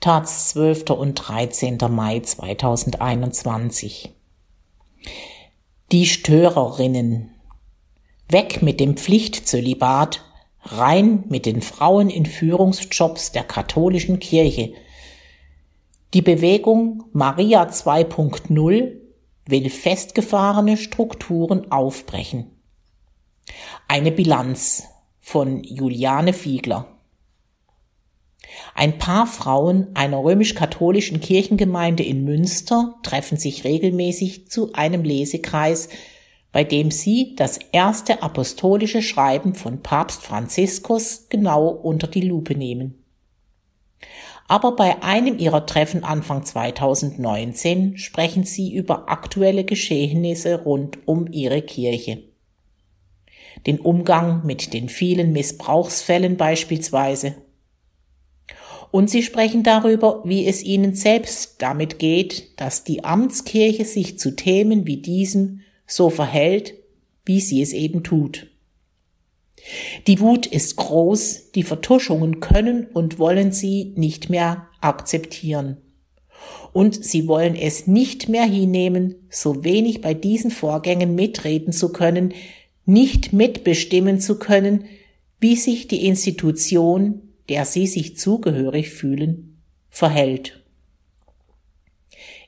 [0.00, 0.92] Taz 12.
[0.92, 1.76] und 13.
[1.90, 4.14] Mai 2021.
[5.92, 7.34] Die Störerinnen.
[8.26, 10.22] Weg mit dem Pflichtzölibat,
[10.62, 14.72] rein mit den Frauen in Führungsjobs der katholischen Kirche.
[16.14, 18.96] Die Bewegung Maria 2.0
[19.44, 22.50] will festgefahrene Strukturen aufbrechen.
[23.86, 24.84] Eine Bilanz
[25.20, 26.99] von Juliane Fiegler.
[28.74, 35.88] Ein paar Frauen einer römisch-katholischen Kirchengemeinde in Münster treffen sich regelmäßig zu einem Lesekreis,
[36.52, 43.04] bei dem sie das erste apostolische Schreiben von Papst Franziskus genau unter die Lupe nehmen.
[44.48, 51.62] Aber bei einem ihrer Treffen Anfang 2019 sprechen sie über aktuelle Geschehnisse rund um ihre
[51.62, 52.24] Kirche.
[53.66, 57.36] Den Umgang mit den vielen Missbrauchsfällen beispielsweise
[58.90, 64.34] und sie sprechen darüber, wie es ihnen selbst damit geht, dass die Amtskirche sich zu
[64.34, 66.74] Themen wie diesen so verhält,
[67.24, 68.48] wie sie es eben tut.
[70.06, 75.76] Die Wut ist groß, die Vertuschungen können und wollen sie nicht mehr akzeptieren.
[76.72, 82.32] Und sie wollen es nicht mehr hinnehmen, so wenig bei diesen Vorgängen mitreden zu können,
[82.86, 84.84] nicht mitbestimmen zu können,
[85.40, 90.64] wie sich die Institution, der sie sich zugehörig fühlen, verhält.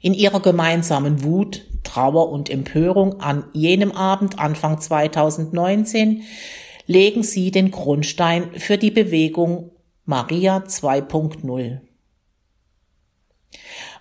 [0.00, 6.22] In ihrer gemeinsamen Wut, Trauer und Empörung an jenem Abend Anfang 2019
[6.86, 9.72] legen sie den Grundstein für die Bewegung
[10.04, 11.80] Maria 2.0.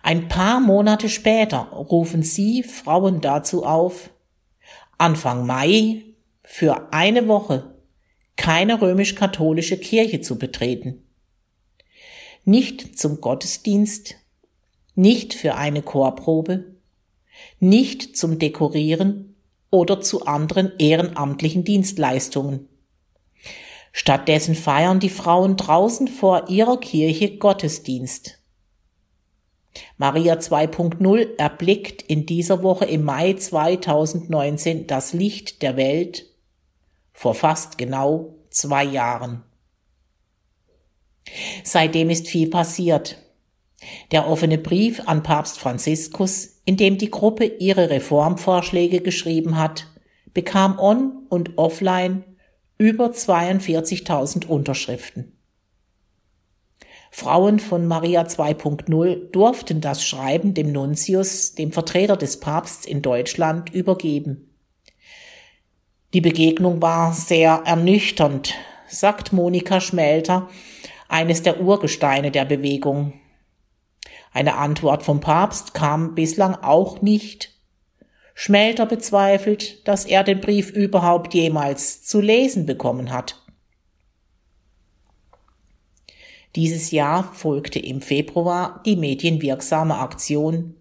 [0.04, 4.12] Ein paar Monate später rufen sie Frauen dazu auf,
[5.00, 6.04] Anfang Mai
[6.44, 7.71] für eine Woche
[8.42, 11.04] keine römisch-katholische Kirche zu betreten.
[12.44, 14.16] Nicht zum Gottesdienst,
[14.96, 16.74] nicht für eine Chorprobe,
[17.60, 19.36] nicht zum Dekorieren
[19.70, 22.68] oder zu anderen ehrenamtlichen Dienstleistungen.
[23.92, 28.40] Stattdessen feiern die Frauen draußen vor ihrer Kirche Gottesdienst.
[29.98, 36.31] Maria 2.0 erblickt in dieser Woche im Mai 2019 das Licht der Welt
[37.22, 39.44] vor fast genau zwei Jahren.
[41.64, 43.20] Seitdem ist viel passiert.
[44.10, 49.86] Der offene Brief an Papst Franziskus, in dem die Gruppe ihre Reformvorschläge geschrieben hat,
[50.34, 52.24] bekam on und offline
[52.80, 55.38] über 42.000 Unterschriften.
[57.12, 63.72] Frauen von Maria 2.0 durften das Schreiben dem Nuntius, dem Vertreter des Papsts in Deutschland,
[63.72, 64.51] übergeben.
[66.14, 68.56] Die Begegnung war sehr ernüchternd,
[68.88, 70.50] sagt Monika Schmelter,
[71.08, 73.14] eines der Urgesteine der Bewegung.
[74.34, 77.54] Eine Antwort vom Papst kam bislang auch nicht.
[78.34, 83.38] Schmelter bezweifelt, dass er den Brief überhaupt jemals zu lesen bekommen hat.
[86.58, 90.76] Dieses Jahr folgte im Februar die medienwirksame Aktion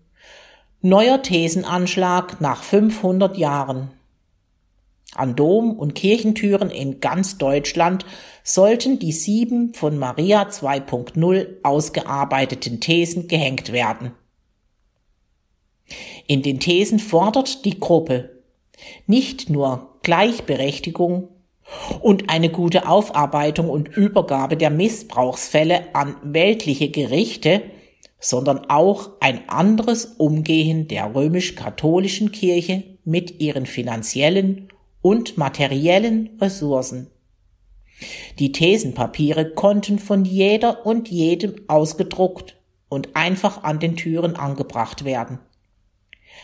[0.82, 3.92] Neuer Thesenanschlag nach 500 Jahren.
[5.14, 8.04] An Dom- und Kirchentüren in ganz Deutschland
[8.44, 14.12] sollten die sieben von Maria 2.0 ausgearbeiteten Thesen gehängt werden.
[16.26, 18.42] In den Thesen fordert die Gruppe
[19.06, 21.28] nicht nur Gleichberechtigung
[22.00, 27.62] und eine gute Aufarbeitung und Übergabe der Missbrauchsfälle an weltliche Gerichte,
[28.20, 34.68] sondern auch ein anderes Umgehen der römisch-katholischen Kirche mit ihren finanziellen
[35.02, 37.10] und materiellen Ressourcen.
[38.38, 42.56] Die Thesenpapiere konnten von jeder und jedem ausgedruckt
[42.88, 45.38] und einfach an den Türen angebracht werden.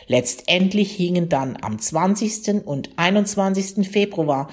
[0.07, 2.65] Letztendlich hingen dann am 20.
[2.65, 3.89] und 21.
[3.89, 4.49] Februar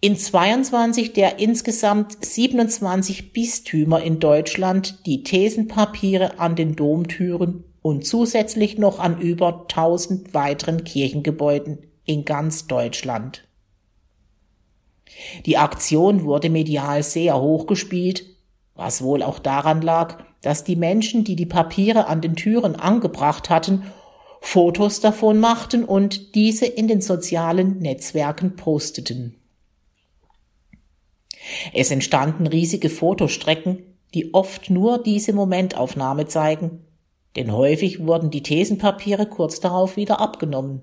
[0.00, 8.78] in 22 der insgesamt 27 Bistümer in Deutschland die Thesenpapiere an den Domtüren und zusätzlich
[8.78, 13.46] noch an über 1000 weiteren Kirchengebäuden in ganz Deutschland.
[15.46, 18.24] Die Aktion wurde medial sehr hochgespielt,
[18.74, 23.50] was wohl auch daran lag, dass die Menschen, die die Papiere an den Türen angebracht
[23.50, 23.84] hatten,
[24.40, 29.36] Fotos davon machten und diese in den sozialen Netzwerken posteten.
[31.74, 33.82] Es entstanden riesige Fotostrecken,
[34.14, 36.84] die oft nur diese Momentaufnahme zeigen,
[37.36, 40.82] denn häufig wurden die Thesenpapiere kurz darauf wieder abgenommen.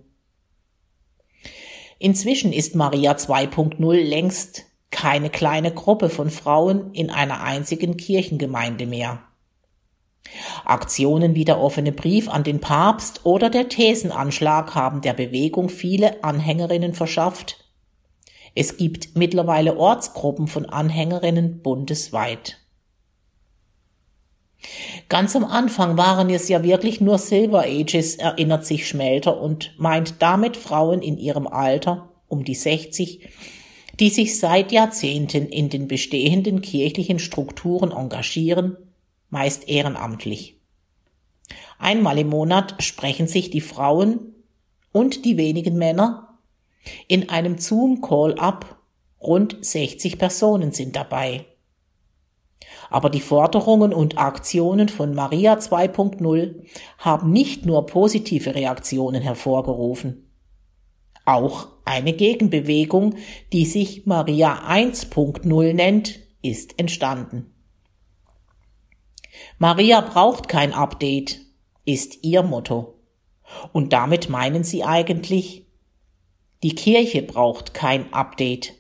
[2.00, 9.24] Inzwischen ist Maria 2.0 längst keine kleine Gruppe von Frauen in einer einzigen Kirchengemeinde mehr.
[10.64, 16.24] Aktionen wie der offene Brief an den Papst oder der Thesenanschlag haben der Bewegung viele
[16.24, 17.64] Anhängerinnen verschafft.
[18.56, 22.65] Es gibt mittlerweile Ortsgruppen von Anhängerinnen bundesweit.
[25.10, 30.22] Ganz am Anfang waren es ja wirklich nur Silver Ages, erinnert sich Schmelter und meint
[30.22, 33.28] damit Frauen in ihrem Alter um die 60,
[34.00, 38.78] die sich seit Jahrzehnten in den bestehenden kirchlichen Strukturen engagieren,
[39.30, 40.60] meist ehrenamtlich.
[41.78, 44.34] Einmal im Monat sprechen sich die Frauen
[44.92, 46.40] und die wenigen Männer
[47.08, 48.80] in einem Zoom-Call ab.
[49.22, 51.46] Rund 60 Personen sind dabei.
[52.90, 56.66] Aber die Forderungen und Aktionen von Maria 2.0
[56.98, 60.32] haben nicht nur positive Reaktionen hervorgerufen.
[61.26, 63.16] Auch eine Gegenbewegung,
[63.52, 67.52] die sich Maria 1.0 nennt, ist entstanden.
[69.58, 71.42] Maria braucht kein Update,
[71.84, 73.00] ist ihr Motto.
[73.74, 75.66] Und damit meinen sie eigentlich,
[76.64, 78.74] die Kirche braucht kein Update.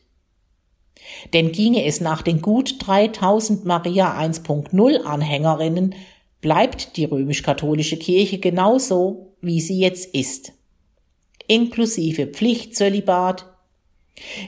[1.36, 5.94] Denn ginge es nach den gut 3000 Maria 1.0 Anhängerinnen,
[6.40, 10.54] bleibt die römisch-katholische Kirche genauso, wie sie jetzt ist.
[11.48, 13.48] Inklusive Pflichtzölibat,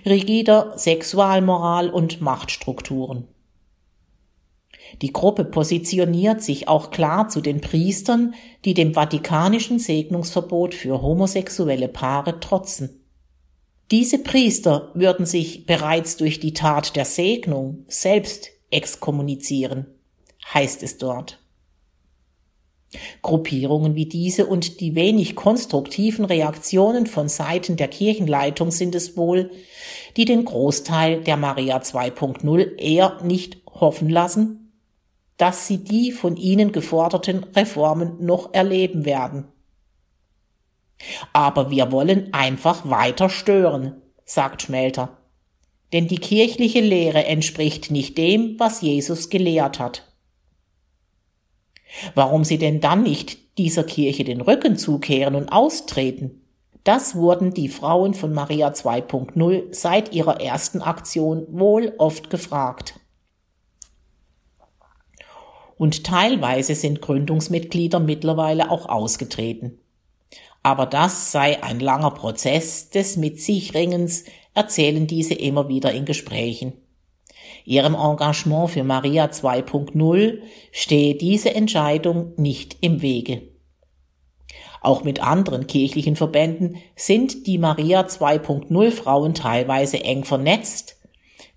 [0.05, 3.27] rigider Sexualmoral und Machtstrukturen.
[5.01, 11.89] Die Gruppe positioniert sich auch klar zu den Priestern, die dem vatikanischen Segnungsverbot für homosexuelle
[11.89, 13.06] Paare trotzen.
[13.91, 19.85] Diese Priester würden sich bereits durch die Tat der Segnung selbst exkommunizieren,
[20.53, 21.39] heißt es dort.
[23.21, 29.51] Gruppierungen wie diese und die wenig konstruktiven Reaktionen von Seiten der Kirchenleitung sind es wohl,
[30.17, 34.73] die den Großteil der Maria 2.0 eher nicht hoffen lassen,
[35.37, 39.45] dass sie die von ihnen geforderten Reformen noch erleben werden.
[41.33, 45.17] Aber wir wollen einfach weiter stören, sagt Schmelter.
[45.93, 50.03] Denn die kirchliche Lehre entspricht nicht dem, was Jesus gelehrt hat.
[52.13, 56.41] Warum sie denn dann nicht dieser Kirche den Rücken zukehren und austreten?
[56.83, 62.95] Das wurden die Frauen von Maria 2.0 seit ihrer ersten Aktion wohl oft gefragt
[65.77, 69.79] und teilweise sind Gründungsmitglieder mittlerweile auch ausgetreten.
[70.67, 76.03] Aber das sei ein langer Prozess des Mit sich Ringens, erzählen diese immer wieder in
[76.03, 76.73] Gesprächen.
[77.63, 80.41] Ihrem Engagement für Maria 2.0
[80.73, 83.43] stehe diese Entscheidung nicht im Wege.
[84.81, 90.97] Auch mit anderen kirchlichen Verbänden sind die Maria 2.0 Frauen teilweise eng vernetzt.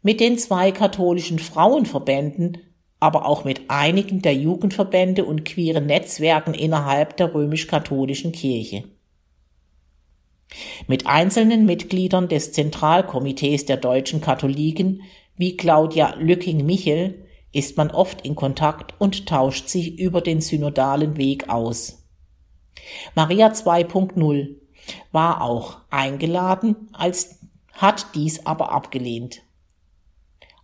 [0.02, 2.58] Mit den zwei katholischen Frauenverbänden
[3.00, 8.84] aber auch mit einigen der Jugendverbände und queeren Netzwerken innerhalb der römisch-katholischen Kirche.
[10.86, 15.02] Mit einzelnen Mitgliedern des Zentralkomitees der deutschen Katholiken
[15.36, 21.48] wie Claudia Lücking-Michel ist man oft in Kontakt und tauscht sich über den synodalen Weg
[21.48, 22.06] aus.
[23.14, 24.56] Maria 2.0
[25.12, 27.40] war auch eingeladen, als
[27.72, 29.42] hat dies aber abgelehnt.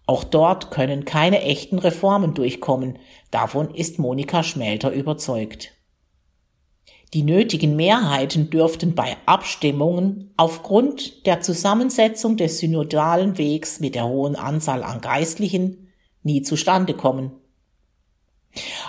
[0.07, 2.99] Auch dort können keine echten Reformen durchkommen,
[3.31, 5.73] davon ist Monika Schmelter überzeugt.
[7.15, 14.35] Die nötigen Mehrheiten dürften bei Abstimmungen aufgrund der Zusammensetzung des synodalen Wegs mit der hohen
[14.35, 17.31] Anzahl an Geistlichen nie zustande kommen.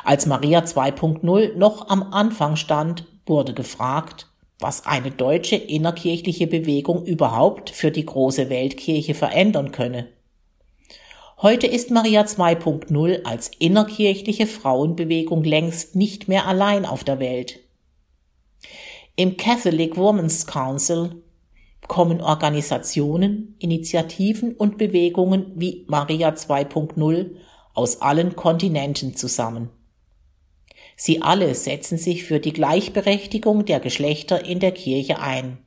[0.04, 4.28] Als Maria 2.0 noch am Anfang stand, wurde gefragt,
[4.60, 10.08] was eine deutsche innerkirchliche Bewegung überhaupt für die große Weltkirche verändern könne.
[11.40, 17.60] Heute ist Maria 2.0 als innerkirchliche Frauenbewegung längst nicht mehr allein auf der Welt.
[19.20, 21.24] Im Catholic Women's Council
[21.88, 27.32] kommen Organisationen, Initiativen und Bewegungen wie Maria 2.0
[27.74, 29.72] aus allen Kontinenten zusammen.
[30.96, 35.66] Sie alle setzen sich für die Gleichberechtigung der Geschlechter in der Kirche ein.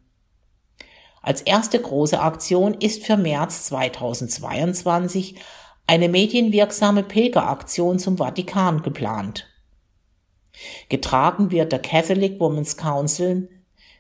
[1.21, 5.35] Als erste große Aktion ist für März 2022
[5.89, 9.50] eine medienwirksame Pilgeraktion zum Vatikan geplant.
[10.89, 13.49] Getragen wird der Catholic Women's Council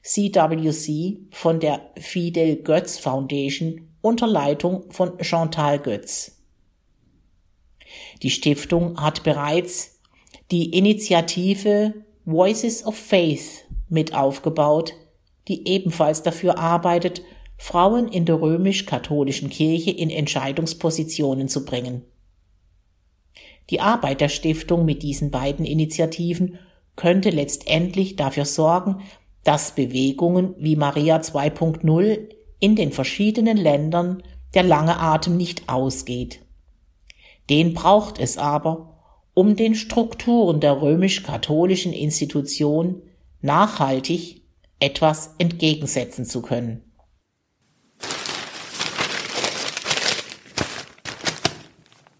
[0.02, 6.37] CWC von der Fidel Götz Foundation unter Leitung von Chantal Götz.
[8.23, 10.00] Die Stiftung hat bereits
[10.50, 14.95] die Initiative Voices of Faith mit aufgebaut,
[15.49, 17.23] die ebenfalls dafür arbeitet,
[17.59, 22.05] Frauen in der römisch-katholischen Kirche in Entscheidungspositionen zu bringen.
[23.71, 26.59] Die Arbeit der Stiftung mit diesen beiden Initiativen
[26.97, 29.03] könnte letztendlich dafür sorgen,
[29.45, 34.23] dass Bewegungen wie Maria 2.0 in den verschiedenen Ländern
[34.55, 36.41] der lange Atem nicht ausgeht.
[37.49, 38.99] Den braucht es aber,
[39.33, 43.03] um den Strukturen der römisch-katholischen Institution
[43.41, 44.43] nachhaltig
[44.81, 46.89] etwas entgegensetzen zu können.